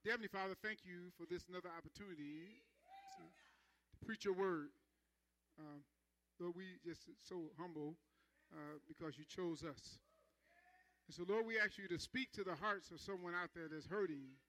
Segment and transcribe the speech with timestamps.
[0.00, 2.56] Heavenly Father, thank you for this another opportunity
[3.20, 4.72] to, to preach your word.
[5.60, 5.84] Um,
[6.40, 8.00] Lord, we just so humble
[8.48, 10.00] uh, because you chose us.
[11.04, 13.68] And so, Lord, we ask you to speak to the hearts of someone out there
[13.68, 14.40] that's hurting,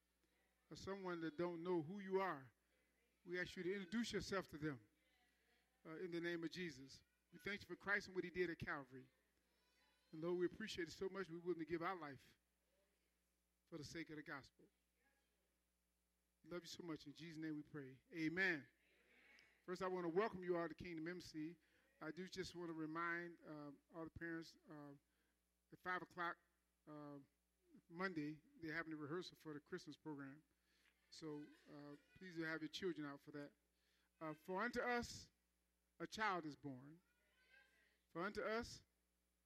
[0.72, 2.48] or someone that don't know who you are.
[3.28, 4.80] We ask you to introduce yourself to them
[5.84, 7.04] uh, in the name of Jesus.
[7.36, 9.04] We thank you for Christ and what he did at Calvary.
[10.16, 12.24] And Lord, we appreciate it so much we're willing to give our life
[13.68, 14.64] for the sake of the gospel.
[16.50, 17.06] Love you so much.
[17.06, 17.94] In Jesus' name we pray.
[18.18, 18.64] Amen.
[19.68, 21.54] First, I want to welcome you all to Kingdom MC.
[22.02, 24.96] I do just want to remind uh, all the parents uh,
[25.70, 26.34] at 5 o'clock
[26.90, 27.22] uh,
[27.94, 30.42] Monday, they're having a rehearsal for the Christmas program.
[31.12, 33.52] So uh, please have your children out for that.
[34.22, 35.28] Uh, for unto us
[36.02, 36.98] a child is born.
[38.14, 38.82] For unto us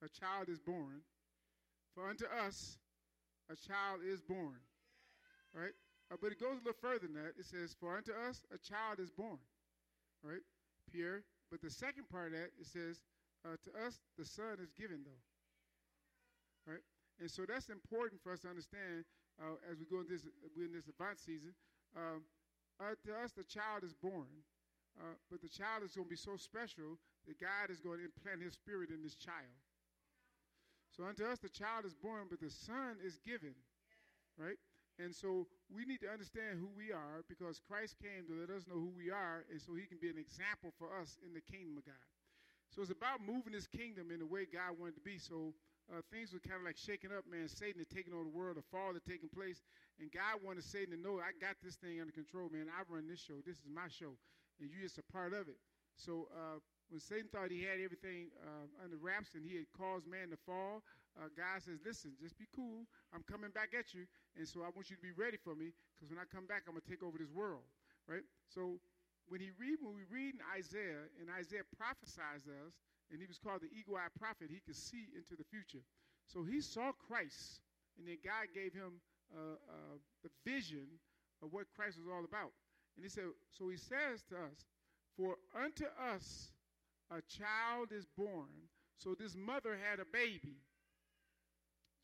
[0.03, 1.02] a child is born.
[1.94, 2.77] For unto us
[3.50, 4.62] a child is born.
[5.53, 5.73] Right?
[6.11, 7.34] Uh, but it goes a little further than that.
[7.39, 9.42] It says, For unto us a child is born.
[10.23, 10.45] Right?
[10.92, 11.23] Pierre.
[11.50, 13.02] But the second part of that, it says,
[13.45, 15.23] uh, To us the Son is given, though.
[16.72, 16.86] Right?
[17.20, 19.06] And so that's important for us to understand
[19.42, 20.23] uh, as we go in this,
[20.58, 21.53] in this Advent season.
[21.95, 22.23] Um,
[22.80, 24.28] uh, to us, the child is born.
[24.95, 26.95] Uh, but the child is going to be so special
[27.28, 29.59] that God is going to implant his spirit in this child.
[30.95, 33.56] So unto us the child is born, but the son is given.
[34.40, 34.59] Right?
[34.95, 38.63] And so we need to understand who we are because Christ came to let us
[38.63, 41.43] know who we are, and so he can be an example for us in the
[41.43, 42.05] kingdom of God.
[42.71, 45.19] So it's about moving his kingdom in the way God wanted to be.
[45.19, 45.51] So
[45.91, 47.47] uh, things were kind of like shaking up, man.
[47.51, 49.61] Satan had taken over the world, the fall had taken place,
[49.99, 52.71] and God wanted Satan to know, I got this thing under control, man.
[52.71, 53.43] I run this show.
[53.43, 54.16] This is my show,
[54.59, 55.59] and you're just a part of it.
[55.95, 60.07] So uh, when Satan thought he had everything uh, under wraps and he had caused
[60.07, 60.83] man to fall,
[61.16, 62.83] uh, God says, Listen, just be cool.
[63.16, 64.03] I'm coming back at you.
[64.35, 66.67] And so I want you to be ready for me because when I come back,
[66.67, 67.63] I'm going to take over this world.
[68.07, 68.27] Right?
[68.52, 68.83] So
[69.31, 72.75] when, he read, when we read in Isaiah, and Isaiah prophesies us,
[73.09, 75.81] and he was called the eagle eyed prophet, he could see into the future.
[76.28, 77.61] So he saw Christ,
[77.97, 79.00] and then God gave him
[79.31, 81.00] uh, uh, the vision
[81.41, 82.51] of what Christ was all about.
[82.97, 84.67] And he said, So he says to us,
[85.16, 86.51] For unto us
[87.11, 88.69] a child is born.
[88.97, 90.57] So this mother had a baby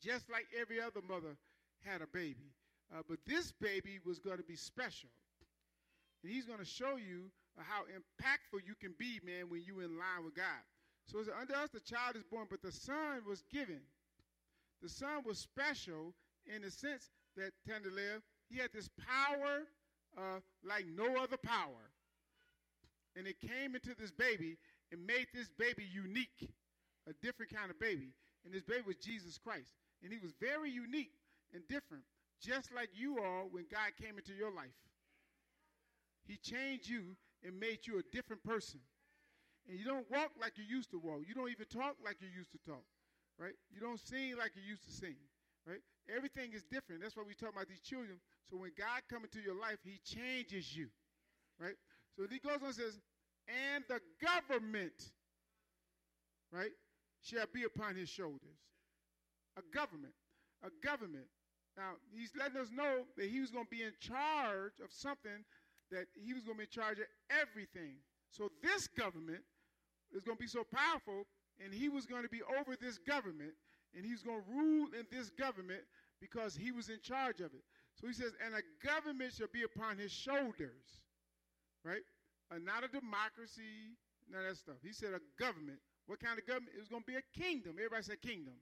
[0.02, 1.36] just like every other mother
[1.84, 2.52] had a baby.
[2.92, 5.08] Uh, but this baby was going to be special.
[6.22, 9.98] And he's going to show you how impactful you can be, man, when you're in
[9.98, 10.62] line with God.
[11.06, 13.80] So it's under us the child is born, but the son was given.
[14.82, 16.14] The son was special
[16.46, 19.62] in the sense that Tendelev, he had this power
[20.16, 21.90] uh, like no other power.
[23.16, 24.58] And it came into this baby
[24.90, 26.50] and made this baby unique,
[27.08, 28.12] a different kind of baby.
[28.44, 29.72] And this baby was Jesus Christ.
[30.02, 31.12] And he was very unique
[31.54, 32.02] and different,
[32.42, 34.74] just like you are when God came into your life.
[36.26, 38.80] He changed you and made you a different person.
[39.68, 41.22] And you don't walk like you used to walk.
[41.26, 42.82] You don't even talk like you used to talk,
[43.38, 43.54] right?
[43.70, 45.16] You don't sing like you used to sing,
[45.66, 45.82] right?
[46.14, 47.00] Everything is different.
[47.00, 48.18] That's why we talk about these children.
[48.50, 50.88] So when God comes into your life, he changes you,
[51.60, 51.78] right?
[52.16, 52.98] So he goes on and says,
[53.46, 54.98] and the government,
[56.52, 56.74] right,
[57.22, 58.58] shall be upon his shoulders
[59.56, 60.14] a government.
[60.62, 61.26] A government.
[61.76, 65.44] Now, he's letting us know that he was going to be in charge of something,
[65.90, 67.96] that he was going to be in charge of everything.
[68.30, 69.40] So, this government
[70.12, 71.24] is going to be so powerful,
[71.62, 73.52] and he was going to be over this government,
[73.96, 75.80] and he's going to rule in this government
[76.20, 77.64] because he was in charge of it.
[77.96, 81.00] So, he says, and a government shall be upon his shoulders,
[81.84, 82.04] right?
[82.50, 83.96] And not a democracy,
[84.28, 84.76] none of that stuff.
[84.84, 85.80] He said a government.
[86.04, 86.76] What kind of government?
[86.76, 87.76] It was going to be a kingdom.
[87.78, 88.60] Everybody said kingdom.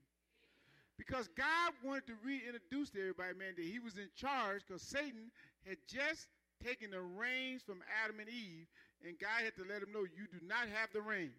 [1.01, 5.31] Because God wanted to reintroduce to everybody, man, that he was in charge because Satan
[5.65, 6.27] had just
[6.63, 8.67] taken the reins from Adam and Eve,
[9.03, 11.33] and God had to let him know, you do not have the reign.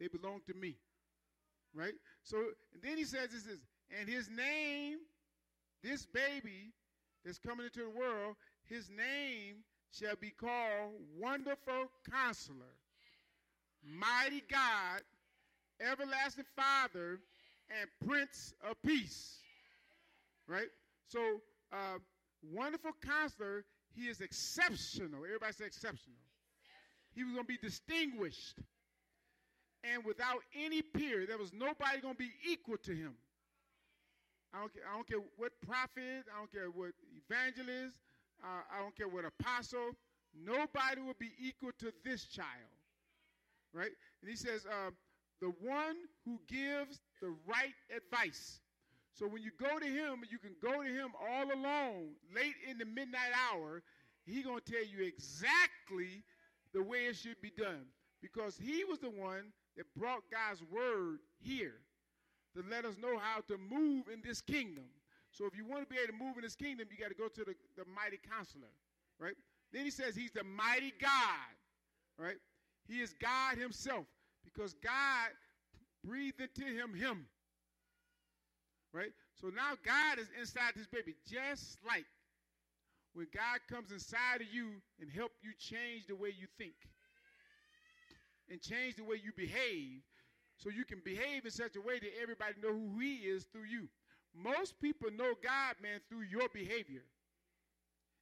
[0.00, 0.76] They belong to me.
[1.74, 1.92] Right?
[2.22, 2.38] So
[2.82, 3.60] then he says this is,
[4.00, 5.00] and his name,
[5.84, 6.72] this baby
[7.26, 8.36] that's coming into the world,
[8.70, 9.56] his name
[9.92, 12.72] shall be called Wonderful Counselor,
[13.84, 15.02] Mighty God,
[15.78, 17.20] Everlasting Father,
[17.70, 19.38] and Prince of Peace.
[20.46, 20.68] Right?
[21.08, 21.40] So,
[21.72, 21.98] uh,
[22.52, 25.24] wonderful counselor, he is exceptional.
[25.24, 26.16] Everybody say exceptional.
[27.14, 28.58] He was going to be distinguished.
[29.84, 33.14] And without any peer, there was nobody going to be equal to him.
[34.52, 36.92] I don't, care, I don't care what prophet, I don't care what
[37.28, 37.96] evangelist,
[38.42, 39.90] uh, I don't care what apostle,
[40.34, 42.72] nobody will be equal to this child.
[43.74, 43.92] Right?
[44.22, 44.90] And he says, uh,
[45.40, 48.60] the one who gives the right advice.
[49.12, 52.78] So when you go to him, you can go to him all alone, late in
[52.78, 53.82] the midnight hour.
[54.24, 56.22] He gonna tell you exactly
[56.72, 57.86] the way it should be done
[58.20, 61.80] because he was the one that brought God's word here
[62.54, 64.84] to let us know how to move in this kingdom.
[65.30, 67.14] So if you want to be able to move in this kingdom, you got to
[67.14, 68.72] go to the, the mighty counselor,
[69.18, 69.36] right?
[69.72, 71.54] Then he says he's the mighty God,
[72.18, 72.38] right?
[72.88, 74.06] He is God himself
[74.52, 75.28] because God
[76.04, 77.26] breathed into him him.
[78.92, 79.12] Right?
[79.40, 82.06] So now God is inside this baby, just like
[83.12, 86.74] when God comes inside of you and help you change the way you think
[88.50, 90.00] and change the way you behave
[90.56, 93.68] so you can behave in such a way that everybody know who he is through
[93.70, 93.88] you.
[94.34, 97.04] Most people know God, man, through your behavior.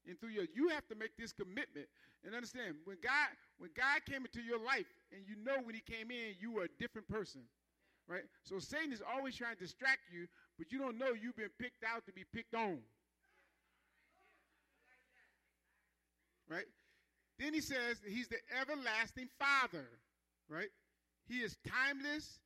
[0.07, 1.89] And through your you have to make this commitment
[2.25, 3.29] and understand when God
[3.59, 6.65] when God came into your life and you know when he came in you were
[6.65, 7.43] a different person.
[8.09, 8.23] Right?
[8.45, 10.27] So Satan is always trying to distract you,
[10.59, 12.79] but you don't know you've been picked out to be picked on.
[16.49, 16.67] Right?
[17.39, 19.87] Then he says he's the everlasting father,
[20.49, 20.71] right?
[21.29, 22.39] He is timeless.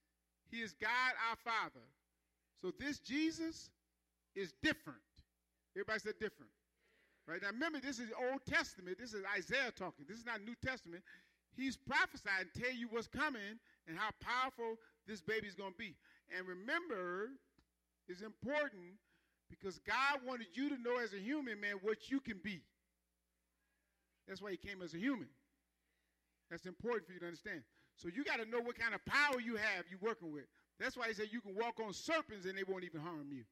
[0.51, 1.85] He is God our Father.
[2.63, 3.71] So this Jesus
[4.35, 4.99] is different.
[5.77, 6.51] Everybody said different.
[7.31, 7.41] Right?
[7.43, 8.99] Now remember, this is Old Testament.
[8.99, 10.05] This is Isaiah talking.
[10.09, 11.05] This is not New Testament.
[11.55, 14.75] He's prophesying, tell you what's coming and how powerful
[15.07, 15.95] this baby's going to be.
[16.37, 17.31] And remember,
[18.09, 18.99] it's important
[19.49, 22.63] because God wanted you to know as a human, man, what you can be.
[24.27, 25.29] That's why he came as a human.
[26.51, 27.63] That's important for you to understand.
[27.95, 30.47] So you got to know what kind of power you have you're working with.
[30.81, 33.45] That's why he said you can walk on serpents and they won't even harm you.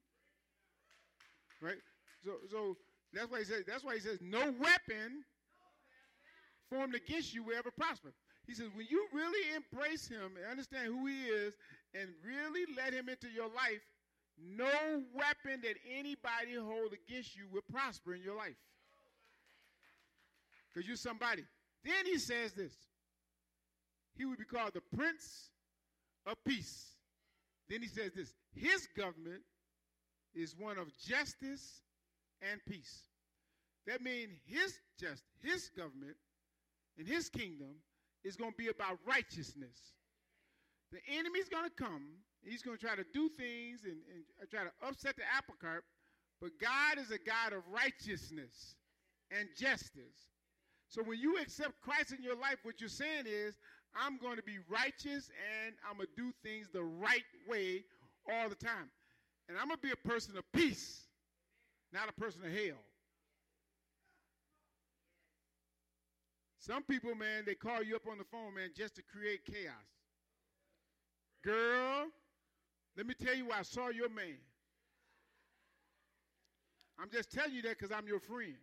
[1.61, 1.79] Right?
[2.23, 2.75] So so
[3.13, 5.23] that's why he says that's why he says no weapon
[6.69, 8.13] formed against you will ever prosper.
[8.45, 11.53] He says when you really embrace him and understand who he is
[11.93, 13.81] and really let him into your life,
[14.37, 18.55] no weapon that anybody hold against you will prosper in your life.
[20.73, 21.43] Because you're somebody.
[21.83, 22.73] Then he says this.
[24.15, 25.49] He will be called the Prince
[26.25, 26.95] of Peace.
[27.69, 29.41] Then he says this His government
[30.35, 31.81] is one of justice
[32.51, 33.03] and peace.
[33.87, 36.17] That means his just his government
[36.97, 37.75] and his kingdom
[38.23, 39.93] is going to be about righteousness.
[40.91, 42.07] The enemy's going to come.
[42.41, 43.97] He's going to try to do things and,
[44.39, 45.83] and try to upset the apple cart.
[46.41, 48.75] But God is a God of righteousness
[49.31, 50.27] and justice.
[50.87, 53.55] So when you accept Christ in your life, what you're saying is,
[53.95, 55.29] I'm going to be righteous
[55.63, 57.83] and I'm going to do things the right way
[58.31, 58.89] all the time.
[59.47, 61.01] And I'm going to be a person of peace,
[61.91, 62.77] not a person of hell.
[66.59, 69.73] Some people, man, they call you up on the phone, man, just to create chaos.
[71.43, 72.05] Girl,
[72.97, 74.37] let me tell you I saw your man.
[77.01, 78.57] I'm just telling you that because I'm your friend.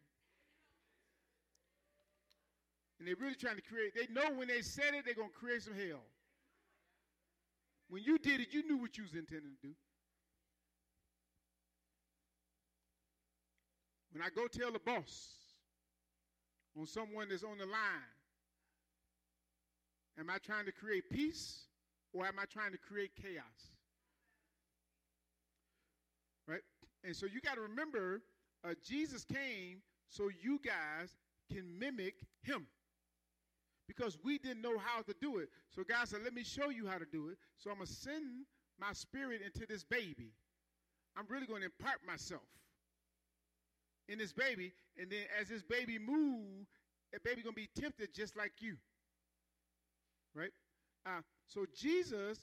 [2.98, 5.34] And they're really trying to create, they know when they said it, they're going to
[5.34, 6.02] create some hell.
[7.88, 9.74] When you did it, you knew what you was intending to do.
[14.16, 15.34] When I go tell the boss
[16.74, 18.14] on someone that's on the line,
[20.18, 21.66] am I trying to create peace
[22.14, 23.74] or am I trying to create chaos?
[26.48, 26.62] Right?
[27.04, 28.22] And so you got to remember,
[28.64, 31.10] uh, Jesus came so you guys
[31.52, 32.66] can mimic him
[33.86, 35.50] because we didn't know how to do it.
[35.68, 37.36] So God said, Let me show you how to do it.
[37.58, 38.24] So I'm going to send
[38.80, 40.32] my spirit into this baby.
[41.18, 42.40] I'm really going to impart myself
[44.08, 44.72] in this baby.
[45.00, 46.66] And then as this baby move,
[47.12, 48.76] that baby to be tempted just like you.
[50.34, 50.52] Right?
[51.04, 52.38] Uh, so Jesus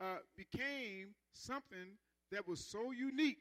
[0.00, 1.96] uh, became something
[2.30, 3.38] that was so unique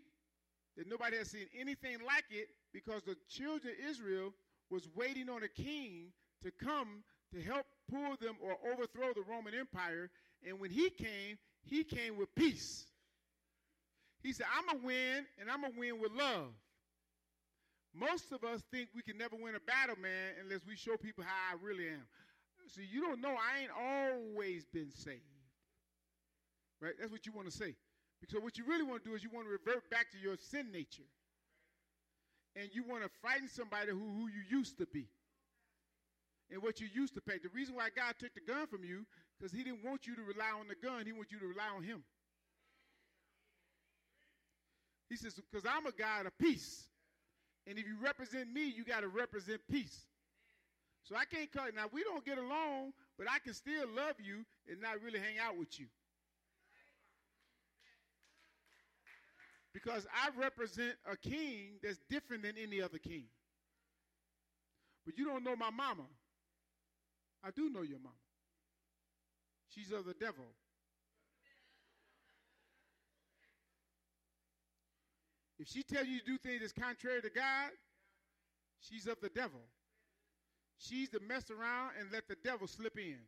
[0.77, 4.33] that nobody had seen anything like it because the children of Israel
[4.69, 6.07] was waiting on a king
[6.41, 10.09] to come to help pull them or overthrow the Roman Empire.
[10.47, 12.85] And when he came, he came with peace.
[14.23, 16.53] He said, I'm going to win, and I'm going to win with love.
[17.93, 21.23] Most of us think we can never win a battle, man, unless we show people
[21.23, 22.07] how I really am.
[22.67, 25.21] See, you don't know I ain't always been saved.
[26.79, 26.93] Right?
[26.99, 27.75] That's what you want to say.
[28.21, 30.37] Because what you really want to do is you want to revert back to your
[30.37, 31.09] sin nature.
[32.55, 35.07] And you want to frighten somebody who, who you used to be
[36.51, 37.39] and what you used to pay.
[37.41, 39.05] The reason why God took the gun from you,
[39.37, 41.69] because he didn't want you to rely on the gun, he wants you to rely
[41.75, 42.03] on him.
[45.09, 46.87] He says, because I'm a God of peace.
[47.67, 50.05] And if you represent me, you got to represent peace.
[51.03, 51.75] So I can't call it.
[51.75, 55.37] Now, we don't get along, but I can still love you and not really hang
[55.39, 55.87] out with you.
[59.73, 63.25] Because I represent a king that's different than any other king.
[65.05, 66.03] But you don't know my mama.
[67.43, 68.15] I do know your mama.
[69.69, 70.45] She's of the devil.
[75.61, 77.69] If she tells you to do things that's contrary to God,
[78.79, 79.59] she's of the devil.
[80.79, 83.19] She's to mess around and let the devil slip in.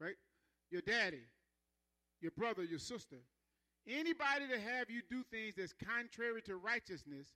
[0.00, 0.14] Right?
[0.70, 1.24] Your daddy,
[2.20, 3.16] your brother, your sister.
[3.88, 7.26] Anybody to have you do things that's contrary to righteousness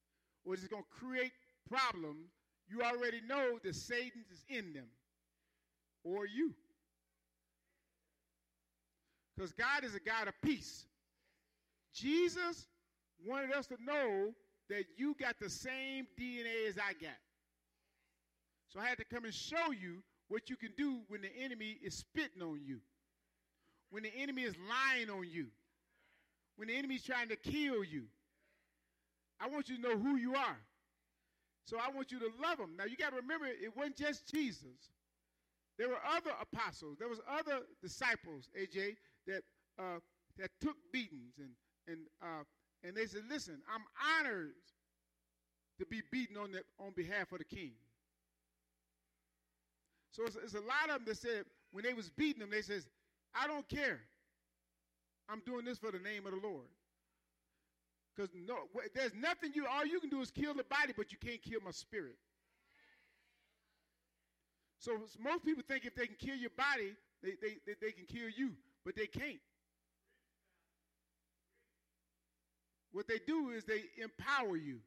[0.45, 1.33] or is going to create
[1.69, 2.31] problems,
[2.69, 4.87] you already know that Satan is in them
[6.05, 6.55] or you.
[9.35, 10.87] Because God is a God of peace.
[11.97, 12.67] Jesus
[13.27, 14.35] wanted us to know
[14.69, 17.17] that you got the same DNA as I got.
[18.69, 21.79] So I had to come and show you what you can do when the enemy
[21.83, 22.81] is spitting on you,
[23.91, 25.47] when the enemy is lying on you,
[26.57, 28.05] when the enemy is trying to kill you.
[29.41, 30.59] I want you to know who you are.
[31.65, 32.77] So I want you to love them.
[32.77, 34.91] Now you got to remember, it wasn't just Jesus.
[35.79, 36.97] There were other apostles.
[36.99, 39.43] There was other disciples, AJ, that
[39.79, 39.99] uh,
[40.39, 41.51] that took beatings and
[41.89, 42.45] and uh,
[42.85, 43.85] and they said, "Listen, I'm
[44.21, 44.53] honored
[45.79, 47.73] to be beaten on the, on behalf of the king."
[50.13, 52.63] So it's, it's, a lot of them that said when they was beating them, they
[52.63, 52.89] says,
[53.35, 54.01] "I don't care.
[55.29, 56.67] I'm doing this for the name of the Lord."
[58.15, 58.57] Because no,
[58.95, 61.61] there's nothing you all you can do is kill the body, but you can't kill
[61.65, 62.17] my spirit.
[64.79, 68.07] So most people think if they can kill your body, they, they, they, they can
[68.07, 68.53] kill you,
[68.85, 69.41] but they can't.
[72.97, 74.79] What they do is they empower you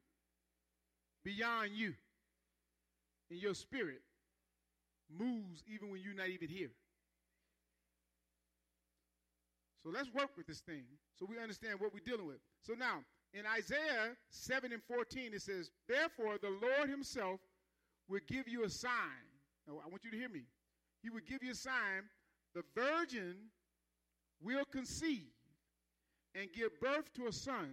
[1.24, 1.94] beyond you.
[3.30, 4.00] And your spirit
[5.16, 6.72] moves even when you're not even here.
[9.84, 10.82] So let's work with this thing
[11.16, 12.38] so we understand what we're dealing with.
[12.62, 17.38] So now, in Isaiah 7 and 14, it says, Therefore, the Lord himself
[18.08, 19.22] will give you a sign.
[19.68, 20.42] Now, I want you to hear me.
[21.00, 22.10] He will give you a sign.
[22.56, 23.36] The virgin
[24.42, 25.30] will conceive
[26.34, 27.70] and give birth to a son,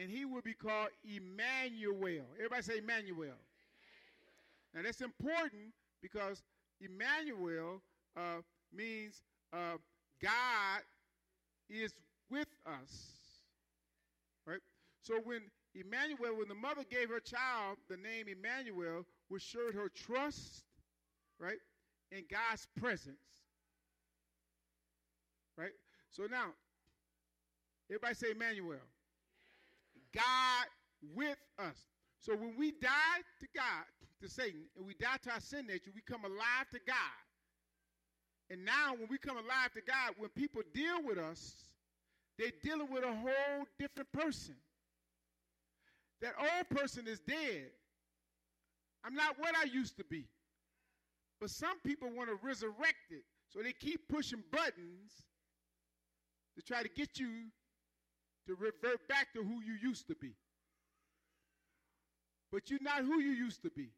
[0.00, 2.24] and he will be called Emmanuel.
[2.36, 2.92] Everybody say Emmanuel.
[3.14, 3.36] Emmanuel.
[4.74, 6.42] Now that's important because
[6.80, 7.82] Emmanuel
[8.16, 8.40] uh,
[8.74, 9.22] means
[9.52, 9.76] uh,
[10.22, 10.80] God
[11.68, 11.92] is
[12.30, 13.12] with us.
[14.46, 14.60] Right?
[15.02, 15.42] So when
[15.74, 20.64] Emmanuel, when the mother gave her child the name Emmanuel, which showed her trust,
[21.38, 21.58] right,
[22.10, 23.16] in God's presence.
[25.56, 25.72] Right?
[26.10, 26.50] So now,
[27.90, 28.76] everybody say Emmanuel.
[30.14, 30.66] God
[31.14, 31.76] with us.
[32.20, 33.84] So when we die to God,
[34.20, 37.22] to Satan, and we die to our sin nature, we come alive to God.
[38.50, 41.54] And now when we come alive to God, when people deal with us,
[42.38, 44.54] they're dealing with a whole different person.
[46.20, 47.70] That old person is dead.
[49.04, 50.26] I'm not what I used to be.
[51.40, 53.24] But some people want to resurrect it.
[53.48, 55.24] So they keep pushing buttons
[56.56, 57.46] to try to get you
[58.46, 60.34] to revert back to who you used to be.
[62.50, 63.88] But you're not who you used to be.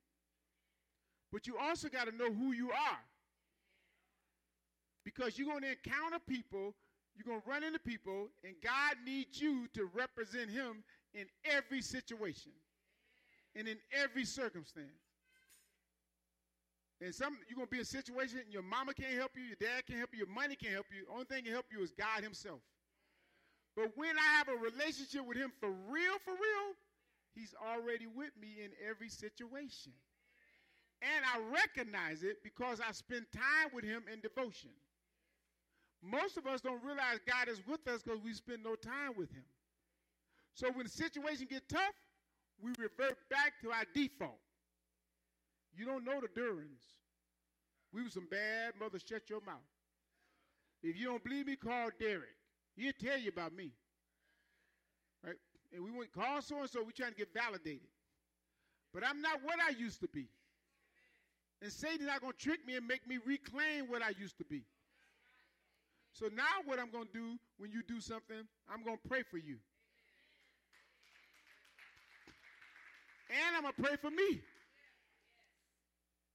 [1.32, 3.00] But you also got to know who you are.
[5.04, 6.74] Because you're going to encounter people,
[7.16, 10.84] you're going to run into people, and God needs you to represent Him
[11.14, 12.52] in every situation
[13.56, 14.88] and in every circumstance.
[17.00, 19.56] And some you're gonna be in a situation, and your mama can't help you, your
[19.60, 21.04] dad can't help you, your money can't help you.
[21.06, 22.60] The only thing can help you is God Himself.
[23.76, 26.74] But when I have a relationship with him for real, for real,
[27.34, 29.92] he's already with me in every situation.
[31.02, 34.70] And I recognize it because I spend time with him in devotion.
[36.02, 39.30] Most of us don't realize God is with us because we spend no time with
[39.32, 39.44] him.
[40.54, 41.94] So when the situation get tough,
[42.62, 44.38] we revert back to our default.
[45.76, 46.84] You don't know the Durans.
[47.92, 49.02] We were some bad mothers.
[49.06, 49.56] Shut your mouth.
[50.82, 52.36] If you don't believe me, call Derek.
[52.76, 53.72] He'll tell you about me.
[55.24, 55.36] Right?
[55.72, 57.88] And we went call so and so, we're trying to get validated.
[58.92, 60.28] But I'm not what I used to be.
[61.62, 64.44] And Satan's not going to trick me and make me reclaim what I used to
[64.44, 64.64] be.
[66.12, 68.36] So now what I'm going to do when you do something,
[68.72, 69.56] I'm going to pray for you.
[73.30, 74.42] And I'm going to pray for me.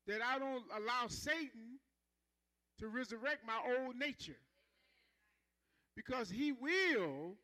[0.08, 1.80] That I don't allow Satan
[2.80, 4.38] to resurrect my old nature
[5.96, 7.36] because he will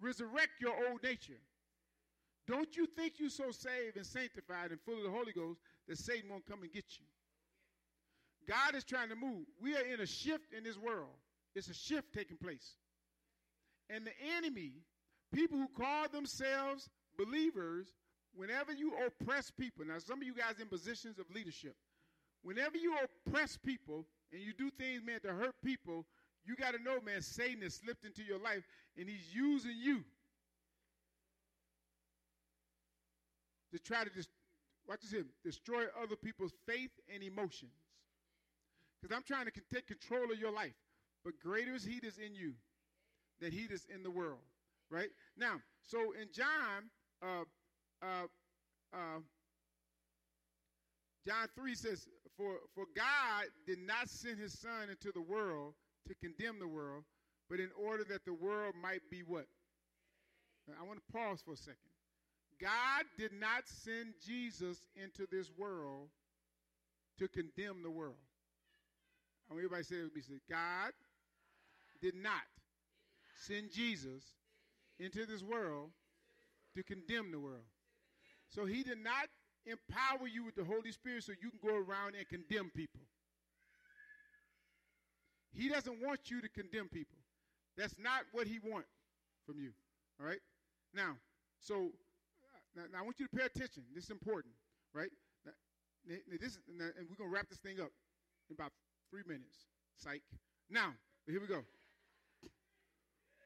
[0.00, 1.40] resurrect your old nature.
[2.46, 5.98] Don't you think you're so saved and sanctified and full of the Holy Ghost that
[5.98, 7.04] Satan won't come and get you?
[8.48, 9.46] God is trying to move.
[9.60, 11.14] We are in a shift in this world.
[11.54, 12.74] It's a shift taking place.
[13.88, 14.72] And the enemy,
[15.32, 17.88] people who call themselves believers,
[18.34, 21.74] whenever you oppress people, now some of you guys in positions of leadership,
[22.42, 22.94] whenever you
[23.26, 26.06] oppress people and you do things, man, to hurt people,
[26.44, 28.62] you got to know, man, Satan has slipped into your life
[28.98, 30.02] and he's using you
[33.72, 34.28] to try to just,
[34.88, 37.72] watch this here, destroy other people's faith and emotions.
[39.00, 40.74] Because I'm trying to take control of your life.
[41.24, 42.54] But greater is he that's in you
[43.40, 44.40] than he that's in the world.
[44.90, 45.10] Right?
[45.36, 46.90] Now, so in John,
[47.22, 47.44] uh,
[48.02, 48.26] uh,
[48.92, 49.20] uh,
[51.26, 55.74] John 3 says, for, for God did not send his son into the world
[56.08, 57.04] to condemn the world,
[57.48, 59.46] but in order that the world might be what?
[60.78, 61.76] I want to pause for a second.
[62.60, 66.08] God did not send Jesus into this world
[67.18, 68.20] to condemn the world.
[69.50, 70.22] I want everybody to say it with me.
[70.22, 70.92] Say, God
[72.00, 72.46] did not
[73.46, 74.22] send Jesus
[74.98, 75.90] into this world
[76.76, 77.66] to condemn the world.
[78.48, 79.28] So he did not
[79.66, 83.00] empower you with the Holy Spirit so you can go around and condemn people.
[85.52, 87.18] He doesn't want you to condemn people.
[87.76, 88.88] That's not what he wants
[89.46, 89.70] from you.
[90.20, 90.40] All right?
[90.94, 91.16] Now,
[91.60, 93.82] so uh, now, now I want you to pay attention.
[93.94, 94.54] This is important,
[94.94, 95.10] right?
[95.44, 95.52] Now,
[96.40, 97.90] this, and we're going to wrap this thing up
[98.48, 98.72] in about
[99.10, 99.66] three minutes.
[99.96, 100.22] Psych.
[100.70, 100.94] Now,
[101.26, 101.62] here we go.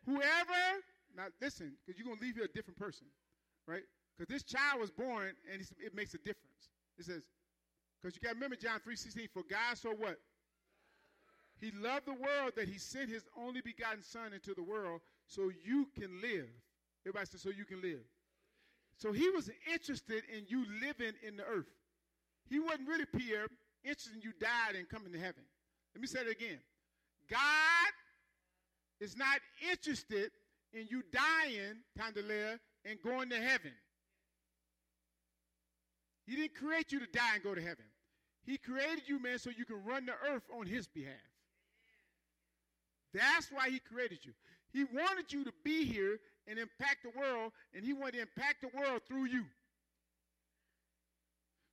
[0.07, 0.63] Whoever,
[1.17, 3.07] now listen, because you're going to leave here a different person,
[3.67, 3.83] right?
[4.17, 6.69] Because this child was born and it makes a difference.
[6.99, 7.23] It says,
[8.01, 10.19] because you got to remember John 3.16, for God so what?
[11.61, 15.51] He loved the world that he sent his only begotten son into the world so
[15.65, 16.49] you can live.
[17.07, 18.01] Everybody says, so you can live.
[18.97, 21.71] So he was interested in you living in the earth.
[22.49, 23.47] He wasn't really, Pierre,
[23.83, 25.43] interested in you dying and coming to heaven.
[25.95, 26.59] Let me say it again.
[27.31, 27.93] God
[29.01, 30.31] is not interested
[30.73, 33.73] in you dying, Tandalea, and going to heaven.
[36.27, 37.85] He didn't create you to die and go to heaven.
[38.45, 41.15] He created you, man, so you can run the earth on his behalf.
[43.15, 44.33] That's why he created you.
[44.73, 48.61] He wanted you to be here and impact the world, and he wanted to impact
[48.61, 49.45] the world through you.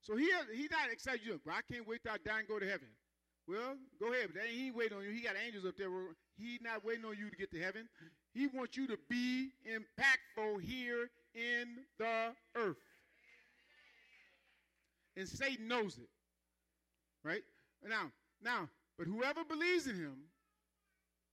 [0.02, 1.42] So he he's not excited you.
[1.44, 2.88] But I can't wait till I die and go to heaven.
[3.48, 4.30] Well, go ahead.
[4.34, 5.12] But he ain't waiting on you.
[5.12, 5.90] He got angels up there.
[6.38, 7.90] He's not waiting on you to get to heaven.
[8.34, 12.78] He wants you to be impactful here in the earth.
[15.18, 16.10] And Satan knows it.
[17.24, 17.44] Right?
[17.88, 18.12] Now,
[18.44, 20.16] now, but whoever believes in him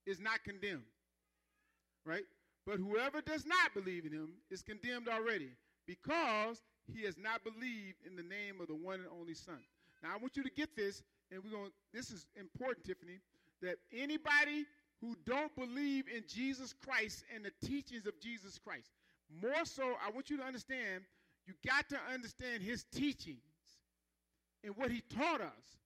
[0.09, 0.89] is not condemned.
[2.05, 2.25] Right?
[2.67, 5.51] But whoever does not believe in him is condemned already
[5.87, 9.59] because he has not believed in the name of the one and only Son.
[10.03, 11.71] Now, I want you to get this, and we're going.
[11.93, 13.19] This is important, Tiffany.
[13.63, 14.65] That anybody
[15.01, 18.91] who don't believe in Jesus Christ and the teachings of Jesus Christ,
[19.43, 21.05] more so, I want you to understand.
[21.47, 23.41] You got to understand His teachings
[24.63, 25.79] and what He taught us,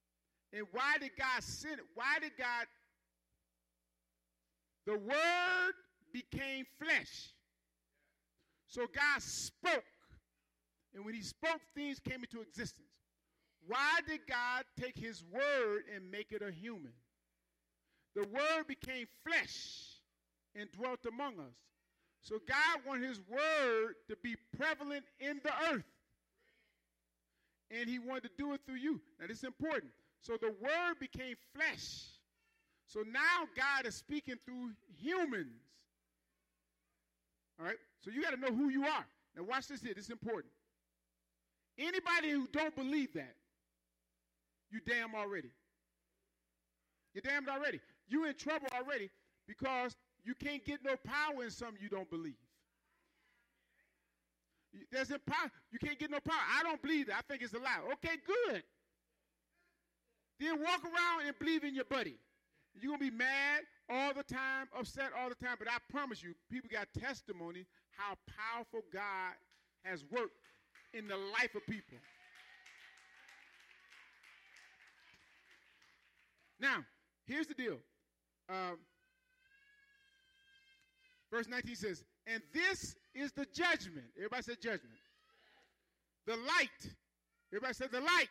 [0.53, 1.87] and why did God send it?
[1.95, 2.67] Why did God?
[4.87, 5.73] The Word
[6.12, 7.33] became flesh.
[8.66, 9.85] So God spoke.
[10.95, 12.88] And when he spoke, things came into existence.
[13.66, 16.92] Why did God take his word and make it a human?
[18.14, 20.01] The word became flesh
[20.55, 21.55] and dwelt among us.
[22.21, 25.85] So God wanted his word to be prevalent in the earth.
[27.71, 29.01] And he wanted to do it through you.
[29.18, 29.92] Now, this is important.
[30.21, 32.05] So the word became flesh.
[32.92, 35.62] So now God is speaking through humans.
[37.59, 37.78] All right?
[38.05, 39.07] So you got to know who you are.
[39.35, 39.94] Now watch this here.
[39.94, 40.52] This is important.
[41.78, 43.35] Anybody who don't believe that,
[44.70, 45.50] you damn already.
[47.14, 47.81] You're damned already.
[48.09, 49.11] You're in trouble already
[49.46, 52.35] because you can't get no power in something you don't believe.
[54.90, 55.50] There's a power.
[55.70, 56.40] You can't get no power.
[56.59, 57.16] I don't believe that.
[57.18, 57.81] I think it's a lie.
[57.94, 58.62] Okay, good.
[60.40, 62.16] Then walk around and believe in your buddy.
[62.81, 66.23] You're going to be mad all the time, upset all the time, but I promise
[66.23, 68.15] you, people got testimony how
[68.55, 69.35] powerful God
[69.85, 70.33] has worked
[70.95, 71.99] in the life of people.
[76.61, 76.85] Now,
[77.27, 77.79] here's the deal.
[78.49, 78.79] Um,
[81.31, 84.07] verse 19 says, And this is the judgment.
[84.17, 84.95] Everybody said judgment.
[86.27, 86.95] The light.
[87.53, 88.29] Everybody said the light.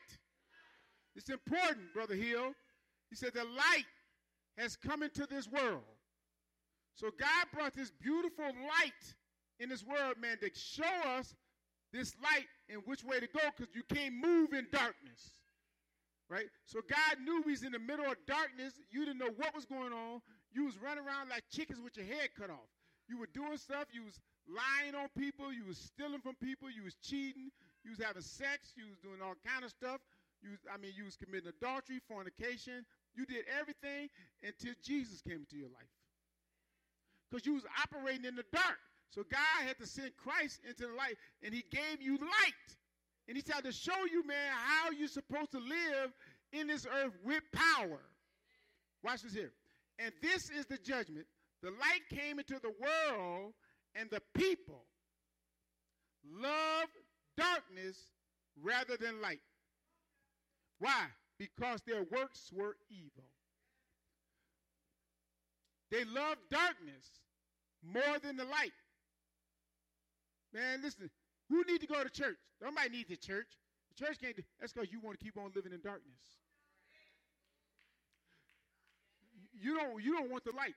[1.16, 2.54] It's important, Brother Hill.
[3.10, 3.86] He said the light
[4.58, 5.84] has come into this world.
[6.96, 9.16] So God brought this beautiful light
[9.60, 11.36] in this world, man, to show us
[11.94, 15.40] this light and which way to go because you can't move in darkness.
[16.30, 16.48] Right?
[16.66, 18.74] So God knew we was in the middle of darkness.
[18.90, 20.22] You didn't know what was going on.
[20.54, 22.70] You was running around like chickens with your head cut off.
[23.08, 26.84] you were doing stuff, you was lying on people, you was stealing from people, you
[26.84, 27.52] was cheating,
[27.84, 30.00] you was having sex, you was doing all kind of stuff.
[30.42, 32.86] You, I mean, you was committing adultery, fornication.
[33.15, 34.10] You did everything
[34.43, 35.91] until Jesus came into your life.
[37.30, 38.80] Because you was operating in the dark.
[39.10, 42.67] So God had to send Christ into the light, and He gave you light.
[43.28, 46.12] And He tried to show you, man, how you're supposed to live
[46.54, 48.00] in this earth with power.
[49.04, 49.52] Watch this here.
[50.00, 51.26] And this is the judgment.
[51.62, 53.54] The light came into the world,
[53.95, 54.86] and the people
[56.26, 56.91] loved
[57.38, 57.97] darkness
[58.62, 59.41] rather than light.
[60.80, 61.08] Why?
[61.42, 63.26] Because their works were evil.
[65.90, 67.18] They loved darkness
[67.82, 68.78] more than the light.
[70.54, 71.10] Man, listen,
[71.50, 72.38] who need to go to church?
[72.62, 73.48] Nobody needs the church.
[73.90, 76.22] The church can't do that's because you want to keep on living in darkness.
[79.60, 80.76] You don't you don't want the light.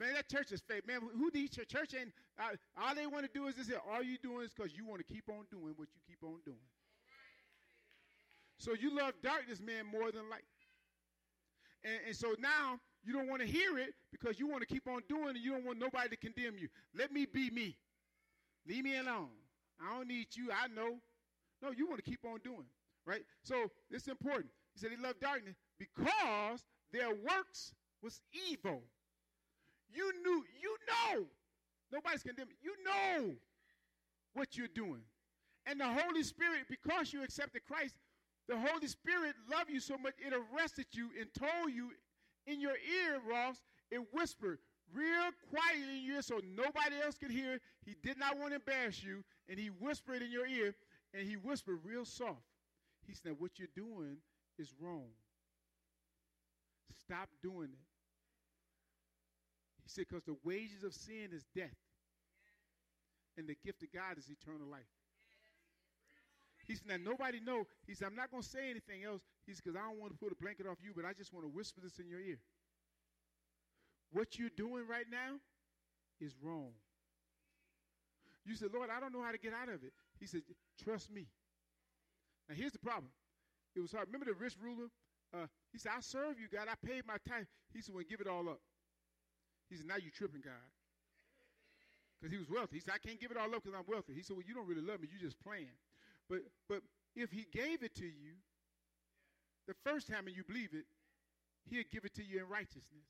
[0.00, 0.86] Man, that church is fake.
[0.86, 1.68] Man, who needs church?
[1.68, 3.70] Church ain't uh, all they want to do is this.
[3.92, 6.40] All you doing is because you want to keep on doing what you keep on
[6.46, 6.56] doing.
[8.58, 10.44] So you love darkness, man, more than light.
[11.84, 14.88] And, and so now you don't want to hear it because you want to keep
[14.88, 15.42] on doing it.
[15.42, 16.68] You don't want nobody to condemn you.
[16.94, 17.76] Let me be me.
[18.66, 19.28] Leave me alone.
[19.80, 20.50] I don't need you.
[20.50, 20.96] I know.
[21.62, 22.66] No, you want to keep on doing,
[23.06, 23.22] right?
[23.42, 24.46] So it's important.
[24.74, 28.82] He said he loved darkness because their works was evil.
[29.92, 31.26] You knew, you know.
[31.92, 32.56] Nobody's condemning.
[32.60, 33.34] You know
[34.34, 35.02] what you're doing.
[35.66, 37.94] And the Holy Spirit, because you accepted Christ,
[38.48, 41.90] the Holy Spirit loved you so much, it arrested you and told you
[42.46, 44.58] in your ear, Ross, it whispered
[44.94, 47.60] real quiet in your ear so nobody else could hear.
[47.84, 50.74] He did not want to embarrass you, and he whispered in your ear,
[51.12, 52.42] and he whispered real soft.
[53.06, 54.18] He said, What you're doing
[54.58, 55.08] is wrong.
[57.04, 57.86] Stop doing it.
[59.82, 61.76] He said, Because the wages of sin is death,
[63.36, 64.82] and the gift of God is eternal life.
[66.66, 67.64] He said, now nobody know.
[67.86, 69.22] He said, I'm not going to say anything else.
[69.46, 71.32] He said, because I don't want to put a blanket off you, but I just
[71.32, 72.38] want to whisper this in your ear.
[74.12, 75.38] What you're doing right now
[76.20, 76.72] is wrong.
[78.44, 79.92] You said, Lord, I don't know how to get out of it.
[80.18, 80.42] He said,
[80.82, 81.26] trust me.
[82.48, 83.10] Now here's the problem.
[83.74, 84.06] It was hard.
[84.06, 84.88] Remember the rich ruler?
[85.34, 86.68] Uh, he said, I serve you, God.
[86.70, 87.46] I paid my tithe.
[87.74, 88.60] He said, well, give it all up.
[89.68, 90.66] He said, now you tripping, God.
[92.18, 92.76] Because he was wealthy.
[92.76, 94.14] He said, I can't give it all up because I'm wealthy.
[94.14, 95.08] He said, well, you don't really love me.
[95.10, 95.74] You just playing.
[96.28, 96.82] But but
[97.14, 98.34] if he gave it to you
[99.66, 100.84] the first time and you believe it,
[101.68, 103.06] he'll give it to you in righteousness.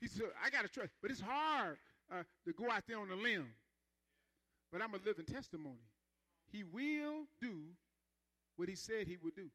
[0.00, 0.92] He said, I got to trust.
[1.02, 1.76] But it's hard
[2.10, 3.48] uh, to go out there on a limb.
[4.72, 5.84] But I'm a living testimony.
[6.50, 7.54] He will do
[8.56, 9.48] what he said he would do.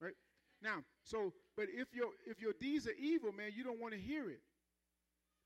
[0.00, 0.14] Right?
[0.62, 4.00] Now, so, but if your if your deeds are evil, man, you don't want to
[4.00, 4.40] hear it.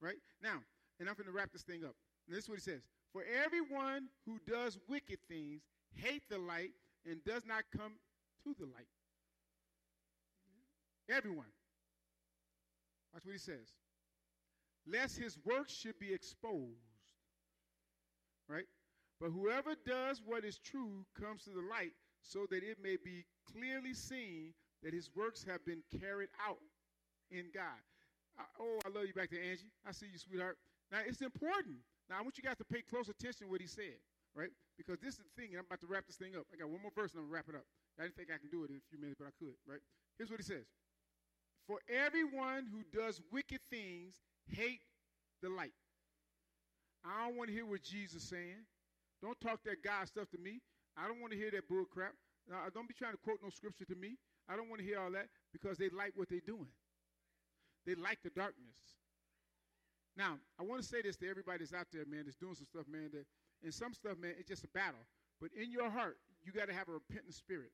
[0.01, 0.17] Right?
[0.41, 0.61] Now,
[0.99, 1.95] and I'm going to wrap this thing up.
[2.27, 2.81] And this is what he says.
[3.15, 5.61] For everyone who does wicked things
[5.95, 6.71] hate the light
[7.09, 7.93] and does not come
[8.43, 8.89] to the light.
[11.09, 11.47] Everyone.
[13.13, 13.69] Watch what he says.
[14.85, 16.75] Lest his works should be exposed.
[18.49, 18.65] Right?
[19.21, 23.23] But whoever does what is true comes to the light so that it may be
[23.49, 26.59] clearly seen that his works have been carried out
[27.31, 27.79] in God.
[28.37, 29.71] I, oh, I love you back to Angie.
[29.87, 30.57] I see you, sweetheart.
[30.91, 31.77] Now, it's important
[32.09, 33.97] now, I want you guys to pay close attention to what he said,
[34.37, 34.53] right?
[34.77, 36.45] Because this is the thing, and I'm about to wrap this thing up.
[36.53, 37.65] I got one more verse and I'm going to wrap it up.
[37.97, 39.81] I didn't think I can do it in a few minutes, but I could, right?
[40.17, 40.69] Here's what he says
[41.65, 44.85] For everyone who does wicked things hate
[45.41, 45.73] the light.
[47.01, 48.65] I don't want to hear what Jesus is saying.
[49.21, 50.61] Don't talk that God stuff to me.
[50.97, 52.13] I don't want to hear that bull crap.
[52.49, 54.17] Now, don't be trying to quote no scripture to me.
[54.49, 56.69] I don't want to hear all that because they like what they're doing.
[57.85, 58.77] They like the darkness.
[60.17, 62.65] Now, I want to say this to everybody that's out there, man, that's doing some
[62.65, 63.25] stuff, man, that
[63.63, 65.01] and some stuff, man, it's just a battle.
[65.41, 67.71] But in your heart, you got to have a repentant spirit.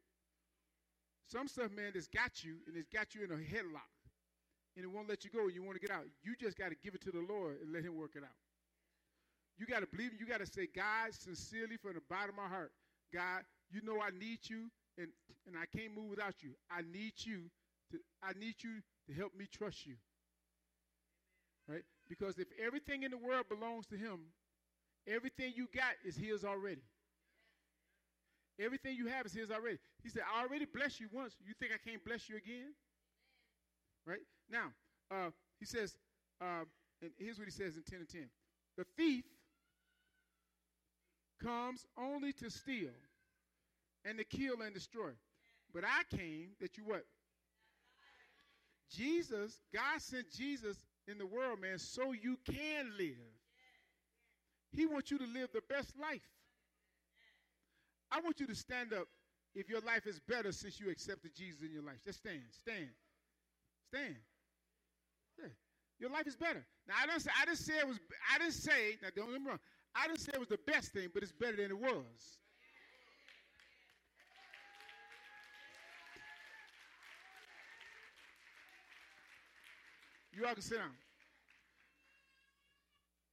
[1.28, 3.92] Some stuff, man, that's got you and it's got you in a headlock.
[4.76, 6.06] And it won't let you go and you want to get out.
[6.24, 8.40] You just got to give it to the Lord and let him work it out.
[9.58, 12.48] You got to believe, you got to say, God, sincerely from the bottom of my
[12.48, 12.72] heart,
[13.14, 15.08] God, you know I need you and,
[15.46, 16.52] and I can't move without you.
[16.72, 17.52] I need you
[17.92, 19.96] to I need you to help me trust you.
[22.12, 24.20] Because if everything in the world belongs to him,
[25.08, 26.82] everything you got is his already.
[28.60, 29.78] Everything you have is his already.
[30.04, 31.38] He said, I already blessed you once.
[31.42, 32.74] You think I can't bless you again?
[34.06, 34.20] Right?
[34.50, 34.74] Now,
[35.10, 35.96] uh, he says,
[36.42, 36.66] uh,
[37.02, 38.30] and here's what he says in 10 and 10.
[38.78, 39.24] The thief
[41.42, 42.92] comes only to steal
[44.04, 45.12] and to kill and destroy.
[45.74, 47.06] But I came that you what?
[48.90, 50.76] Jesus, God sent Jesus
[51.08, 53.16] in the world, man, so you can live.
[54.72, 56.22] He wants you to live the best life.
[58.12, 59.08] I want you to stand up
[59.56, 61.98] if your life is better since you accepted Jesus in your life.
[62.04, 62.90] Just stand, stand,
[63.88, 64.16] stand.
[65.40, 65.50] Yeah.
[66.00, 66.66] Your life is better.
[66.88, 68.00] Now I didn't say I didn't say it was
[68.34, 69.60] I didn't say now don't get me wrong.
[69.96, 72.40] I didn't say it was the best thing, but it's better than it was.
[80.32, 80.96] You all can sit down.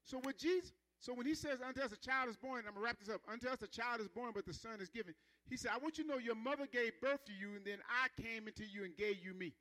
[0.05, 2.77] So with Jesus, so when he says, unto us a child is born, I'm going
[2.77, 3.21] to wrap this up.
[3.31, 5.15] Unto us a child is born, but the son is given.
[5.49, 7.79] He said, I want you to know your mother gave birth to you, and then
[7.87, 9.53] I came into you and gave you me.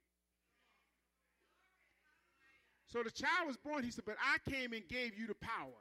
[2.88, 5.78] So the child was born, he said, but I came and gave you the power.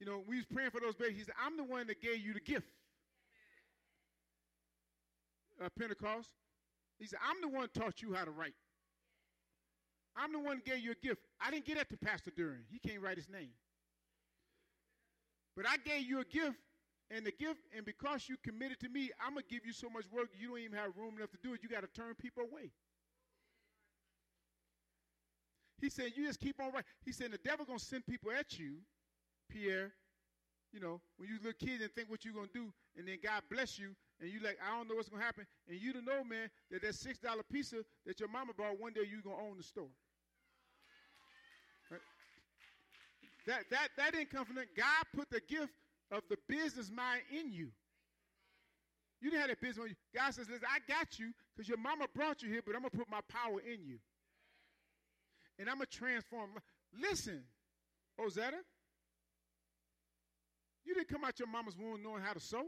[0.00, 1.18] You know, we was praying for those babies.
[1.18, 2.68] He said, I'm the one that gave you the gift.
[5.62, 6.30] Uh, Pentecost.
[7.00, 8.54] He said, I'm the one taught you how to write.
[10.18, 11.22] I'm the one gave you a gift.
[11.40, 12.64] I didn't get that to Pastor Duran.
[12.70, 13.50] He can't write his name.
[15.56, 16.58] But I gave you a gift,
[17.10, 20.04] and the gift, and because you committed to me, I'm gonna give you so much
[20.12, 21.60] work you don't even have room enough to do it.
[21.62, 22.70] You got to turn people away.
[25.80, 26.90] He said, you just keep on writing.
[27.04, 28.78] He said, the devil gonna send people at you,
[29.48, 29.92] Pierre.
[30.72, 33.42] You know, when you little kid and think what you're gonna do, and then God
[33.50, 36.22] bless you, and you like, I don't know what's gonna happen, and you don't know,
[36.22, 39.56] man, that that six dollar pizza that your mama bought one day you gonna own
[39.56, 39.88] the store.
[43.48, 44.56] That, that, that didn't come from.
[44.56, 45.72] God put the gift
[46.12, 47.68] of the business mind in you.
[49.22, 49.94] You didn't have that business.
[50.14, 52.90] God says, listen, I got you because your mama brought you here, but I'm going
[52.90, 53.98] to put my power in you.
[55.58, 56.50] And I'm going to transform.
[57.00, 57.42] Listen,
[58.20, 58.60] Ozetta,
[60.84, 62.66] you didn't come out your mama's womb knowing how to sew.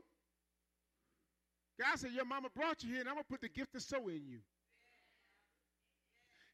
[1.78, 3.80] God said, Your mama brought you here, and I'm going to put the gift to
[3.80, 4.38] sew in you.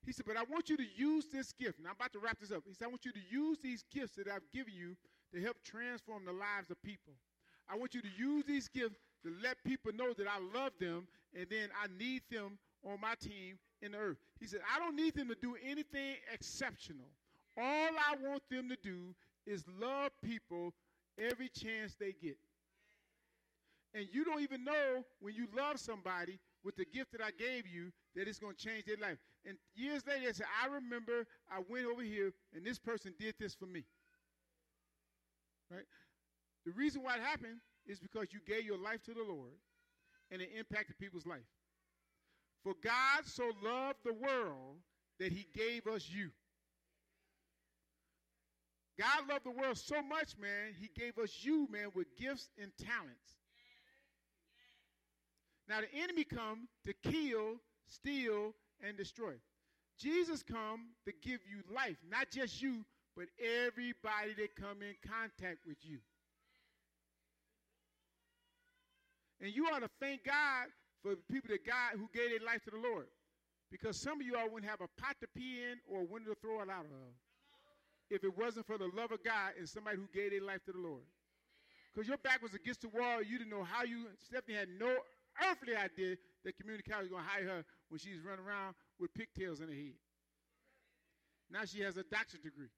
[0.06, 1.78] He said, But I want you to use this gift.
[1.78, 2.62] And I'm about to wrap this up.
[2.66, 4.96] He said, I want you to use these gifts that I've given you
[5.34, 7.12] to help transform the lives of people.
[7.68, 11.08] I want you to use these gifts to let people know that I love them
[11.34, 14.18] and then I need them on my team in the earth.
[14.38, 17.08] He said, I don't need them to do anything exceptional.
[17.58, 19.14] All I want them to do
[19.46, 20.72] is love people
[21.18, 22.36] every chance they get.
[23.94, 27.66] And you don't even know when you love somebody with the gift that I gave
[27.66, 29.18] you that it's going to change their life.
[29.46, 33.34] And years later, they said, I remember I went over here and this person did
[33.38, 33.84] this for me.
[35.70, 35.86] Right?
[36.64, 39.52] The reason why it happened is because you gave your life to the Lord
[40.30, 41.46] and it impacted people's life.
[42.64, 44.78] For God so loved the world
[45.20, 46.30] that he gave us you.
[48.98, 52.72] God loved the world so much, man, he gave us you, man, with gifts and
[52.78, 53.36] talents.
[55.68, 59.32] Now the enemy come to kill, steal, and destroy.
[59.98, 62.84] Jesus come to give you life, not just you,
[63.16, 65.98] but everybody that come in contact with you.
[69.40, 70.68] And you ought to thank God
[71.02, 73.06] for the people that God who gave their life to the Lord.
[73.70, 76.34] Because some of you all wouldn't have a pot to pee in or a window
[76.34, 77.12] to throw it out of
[78.08, 80.72] if it wasn't for the love of God and somebody who gave their life to
[80.72, 81.02] the Lord.
[81.92, 84.94] Because your back was against the wall, you didn't know how you, Stephanie had no
[85.44, 89.12] earthly idea that community college was going to hire her when she's running around with
[89.14, 89.98] pigtails in her head.
[91.50, 92.70] Now she has a doctorate degree.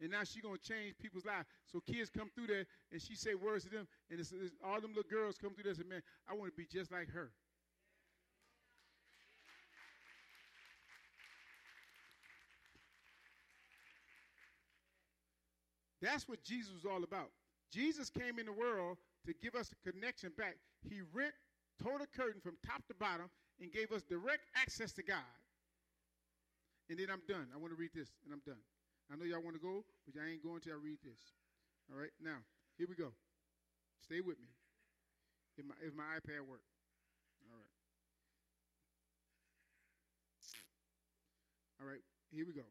[0.00, 1.46] And now she's going to change people's lives.
[1.66, 3.88] So kids come through there and she say words to them.
[4.10, 6.52] And it's, it's, all them little girls come through there and say, man, I want
[6.52, 7.30] to be just like her.
[16.00, 17.30] That's what Jesus was all about.
[17.72, 20.56] Jesus came in the world to give us a connection back.
[20.88, 21.34] He rent,
[21.82, 25.26] tore the curtain from top to bottom, and gave us direct access to God.
[26.88, 27.48] And then I'm done.
[27.52, 28.62] I want to read this, and I'm done.
[29.12, 31.20] I know y'all want to go, but y'all ain't going till I read this.
[31.92, 32.40] All right, now,
[32.76, 33.12] here we go.
[34.04, 34.48] Stay with me.
[35.56, 36.62] If my, if my iPad work.
[37.48, 37.72] All right.
[41.80, 42.68] All right, here we go.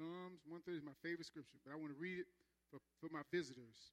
[0.00, 2.28] Psalms 130 is my favorite scripture, but I want to read it
[2.70, 3.92] for, for my visitors.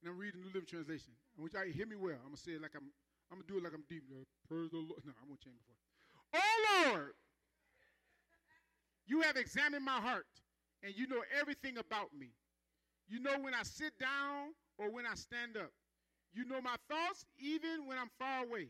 [0.00, 1.16] And I'm reading the New Living Translation.
[1.36, 2.20] I want y'all to hear me well.
[2.20, 2.92] I'm going to say it like I'm,
[3.32, 4.04] I'm going to do it like I'm deep.
[4.46, 5.00] Praise the Lord.
[5.02, 5.80] No, I'm going to change before.
[6.36, 6.56] Oh,
[6.92, 7.16] Lord,
[9.06, 10.26] you have examined my heart,
[10.82, 12.30] and you know everything about me.
[13.08, 15.70] You know when I sit down or when I stand up.
[16.34, 18.68] You know my thoughts even when I'm far away.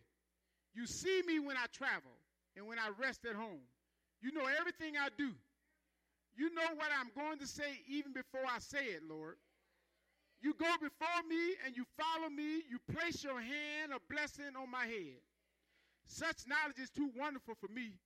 [0.74, 2.12] You see me when I travel
[2.54, 3.64] and when I rest at home.
[4.20, 5.32] You know everything I do.
[6.36, 9.36] You know what I'm going to say even before I say it, Lord.
[10.42, 12.62] You go before me and you follow me.
[12.68, 15.18] You place your hand, a blessing on my head.
[16.06, 17.96] Such knowledge is too wonderful for me,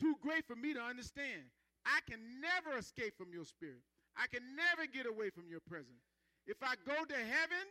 [0.00, 1.46] too great for me to understand.
[1.86, 3.80] I can never escape from your spirit.
[4.16, 6.02] I can never get away from your presence.
[6.46, 7.64] If I go to heaven,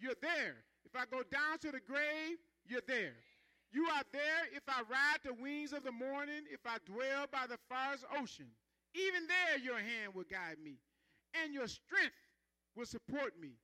[0.00, 0.56] you're there.
[0.84, 3.14] If I go down to the grave, you're there.
[3.72, 7.46] You are there if I ride the wings of the morning, if I dwell by
[7.48, 8.48] the farthest ocean.
[8.94, 10.76] Even there, your hand will guide me,
[11.42, 12.16] and your strength
[12.76, 13.56] will support me.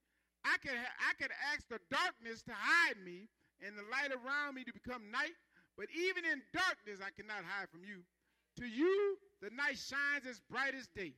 [0.45, 3.29] I could, I could ask the darkness to hide me
[3.61, 5.37] and the light around me to become night,
[5.77, 8.01] but even in darkness, I cannot hide from you.
[8.63, 11.13] To you, the night shines as bright as day.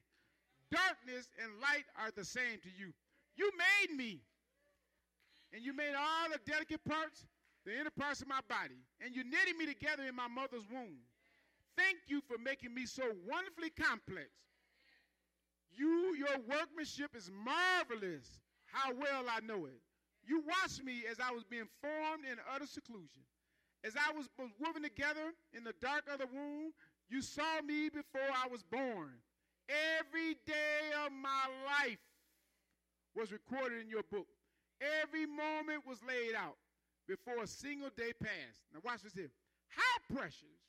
[0.71, 2.93] Darkness and light are the same to you.
[3.37, 4.21] You made me,
[5.53, 7.25] and you made all the delicate parts
[7.65, 10.97] the inner parts of my body, and you knitted me together in my mother's womb.
[11.77, 14.29] Thank you for making me so wonderfully complex.
[15.71, 18.41] You, your workmanship is marvelous.
[18.67, 19.81] How well I know it.
[20.27, 23.25] You watched me as I was being formed in utter seclusion.
[23.83, 24.29] As I was
[24.59, 26.73] woven together in the dark of the womb,
[27.09, 29.11] you saw me before I was born.
[29.99, 31.99] Every day of my life
[33.17, 34.27] was recorded in your book.
[35.03, 36.57] Every moment was laid out
[37.09, 38.63] before a single day passed.
[38.73, 39.31] Now, watch this here.
[39.69, 40.60] How precious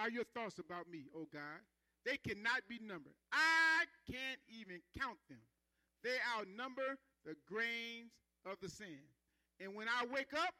[0.00, 1.60] are your thoughts about me, oh God?
[2.06, 3.12] They cannot be numbered.
[3.32, 5.44] I can't even count them.
[6.02, 9.12] They outnumber the grains of the sand.
[9.60, 10.54] And when I wake up,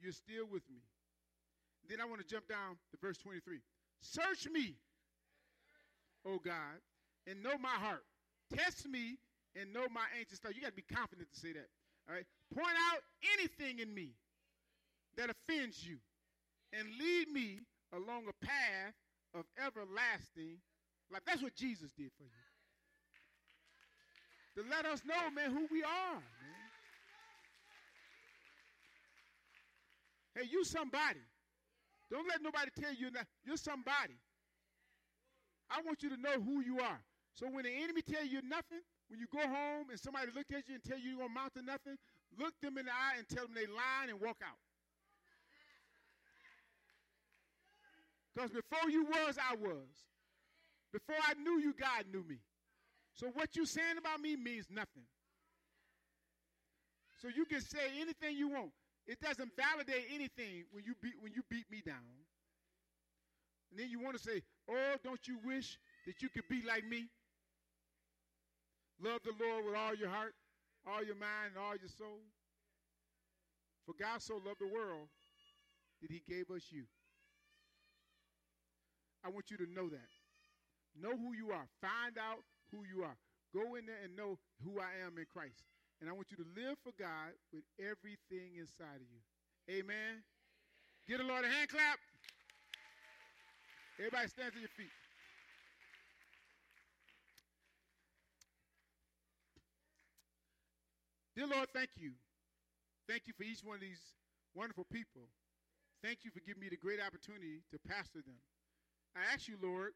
[0.00, 0.80] you're still with me.
[1.88, 3.60] Then I want to jump down to verse 23.
[4.00, 4.74] Search me,
[6.26, 6.80] oh God,
[7.26, 8.04] and know my heart.
[8.56, 9.18] Test me
[9.54, 10.56] and know my anxious thoughts.
[10.56, 11.68] You got to be confident to say that.
[12.08, 12.24] All right?
[12.54, 13.00] Point out
[13.36, 14.12] anything in me
[15.16, 15.98] that offends you
[16.72, 17.60] and lead me
[17.94, 18.94] along a path
[19.34, 20.58] of everlasting
[21.10, 21.22] life.
[21.26, 22.30] That's what Jesus did for you.
[24.56, 26.22] To let us know, man, who we are, man.
[30.34, 31.22] Hey, you somebody.
[32.10, 34.18] Don't let nobody tell you that you're somebody.
[35.70, 37.00] I want you to know who you are.
[37.34, 40.68] So when the enemy tell you nothing, when you go home and somebody look at
[40.68, 41.96] you and tell you you're to mount to nothing,
[42.38, 44.58] look them in the eye and tell them they lying and walk out.
[48.34, 49.88] Because before you was, I was.
[50.92, 52.38] Before I knew you, God knew me.
[53.14, 55.06] So what you saying about me means nothing.
[57.20, 58.72] So you can say anything you want.
[59.06, 62.02] It doesn't validate anything when you beat when you beat me down.
[63.70, 66.84] And then you want to say, "Oh, don't you wish that you could be like
[66.84, 67.08] me?"
[69.00, 70.34] Love the Lord with all your heart,
[70.86, 72.20] all your mind, and all your soul.
[73.86, 75.08] For God so loved the world
[76.00, 76.86] that he gave us you.
[79.24, 80.10] I want you to know that.
[80.94, 81.66] Know who you are.
[81.80, 83.16] Find out who you are.
[83.54, 85.64] Go in there and know who I am in Christ.
[86.00, 89.22] And I want you to live for God with everything inside of you.
[89.70, 89.80] Amen.
[89.80, 90.14] Amen.
[91.08, 91.98] Get the Lord a hand clap.
[93.98, 94.92] Everybody stand to your feet.
[101.36, 102.12] Dear Lord, thank you.
[103.08, 104.00] Thank you for each one of these
[104.54, 105.28] wonderful people.
[106.02, 108.38] Thank you for giving me the great opportunity to pastor them.
[109.16, 109.92] I ask you, Lord,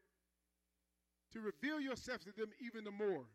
[1.33, 3.25] to reveal yourself to them even the more.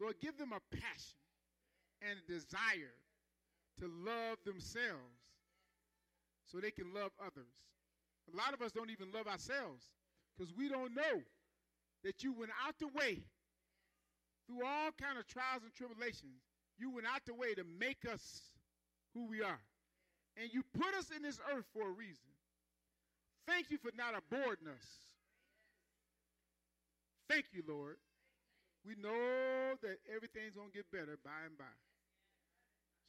[0.00, 1.20] Lord, give them a passion
[2.02, 2.96] and a desire
[3.78, 5.20] to love themselves
[6.44, 7.52] so they can love others.
[8.32, 9.84] A lot of us don't even love ourselves
[10.36, 11.22] because we don't know
[12.04, 13.22] that you went out the way
[14.46, 16.42] through all kind of trials and tribulations
[16.78, 18.50] you went out the way to make us
[19.14, 19.60] who we are.
[20.36, 22.28] And you put us in this earth for a reason.
[23.46, 24.86] Thank you for not aborting us.
[27.30, 27.96] Thank you, Lord.
[28.86, 31.74] We know that everything's going to get better by and by.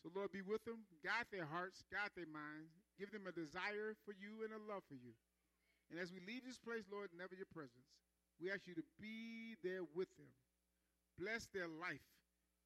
[0.01, 0.85] So, Lord, be with them.
[1.05, 2.73] Guide their hearts, guide their minds.
[2.97, 5.13] Give them a desire for you and a love for you.
[5.93, 7.93] And as we leave this place, Lord, never your presence,
[8.41, 10.29] we ask you to be there with them.
[11.17, 12.05] Bless their life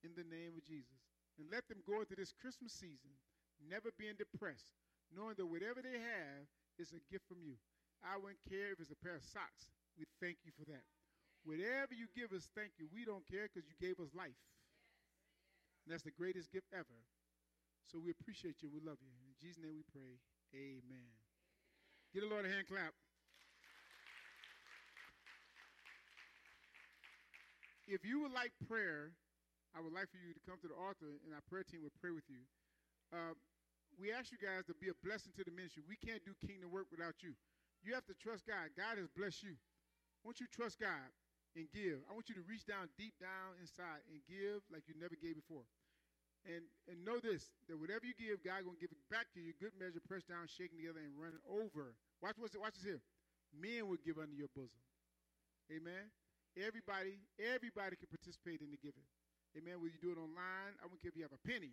[0.04, 1.04] in the name of Jesus.
[1.40, 3.16] And let them go into this Christmas season
[3.62, 4.74] never being depressed,
[5.14, 6.48] knowing that whatever they have
[6.90, 7.62] is a gift from you.
[8.02, 9.70] I wouldn't care if it's a pair of socks.
[9.94, 10.82] We thank you for that.
[11.46, 12.90] Whatever you give us, thank you.
[12.90, 14.38] We don't care because you gave us life.
[15.86, 16.98] And that's the greatest gift ever.
[17.86, 18.70] So we appreciate you.
[18.74, 19.14] We love you.
[19.26, 20.18] In Jesus' name we pray.
[20.54, 21.14] Amen.
[22.14, 22.94] Give the Lord a hand clap.
[27.90, 29.12] If you would like prayer,
[29.76, 31.96] I would like for you to come to the altar, and our prayer team will
[32.00, 32.44] pray with you.
[33.12, 33.36] Uh,
[34.02, 35.86] we ask you guys to be a blessing to the ministry.
[35.86, 37.38] We can't do kingdom work without you.
[37.86, 38.74] You have to trust God.
[38.74, 39.54] God has blessed you.
[40.26, 41.10] Want you trust God
[41.54, 42.02] and give.
[42.10, 45.38] I want you to reach down deep down inside and give like you never gave
[45.38, 45.66] before.
[46.50, 49.54] And and know this that whatever you give, God gonna give it back to you.
[49.62, 51.94] Good measure, pressed down, shaken together, and running over.
[52.22, 53.02] Watch what's watch this here.
[53.54, 54.82] Men will give under your bosom.
[55.70, 56.10] Amen.
[56.58, 59.06] Everybody, everybody can participate in the giving.
[59.56, 59.80] Amen.
[59.80, 61.72] Will you do it online, I don't care if you have a penny.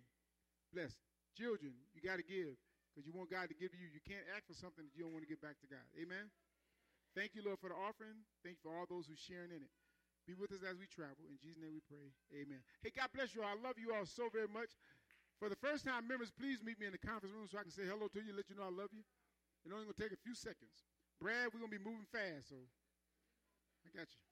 [0.71, 0.93] Bless.
[1.39, 2.59] Children, you got to give
[2.91, 3.87] because you want God to give you.
[3.87, 5.87] You can't ask for something that you don't want to give back to God.
[5.95, 6.27] Amen.
[7.15, 8.27] Thank you, Lord, for the offering.
[8.43, 9.71] Thank you for all those who sharing in it.
[10.27, 11.23] Be with us as we travel.
[11.31, 12.11] In Jesus' name we pray.
[12.35, 12.59] Amen.
[12.83, 13.49] Hey, God bless you all.
[13.49, 14.69] I love you all so very much.
[15.39, 17.71] For the first time members, please meet me in the conference room so I can
[17.71, 19.01] say hello to you, let you know I love you.
[19.63, 20.85] It's only going to take a few seconds.
[21.17, 22.59] Brad, we're going to be moving fast, so
[23.87, 24.28] I got you.